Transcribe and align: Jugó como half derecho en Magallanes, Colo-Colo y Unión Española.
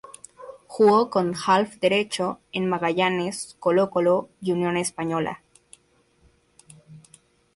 Jugó 0.65 1.11
como 1.11 1.33
half 1.45 1.75
derecho 1.79 2.39
en 2.53 2.67
Magallanes, 2.67 3.55
Colo-Colo 3.59 4.29
y 4.41 4.51
Unión 4.51 4.75
Española. 4.75 5.43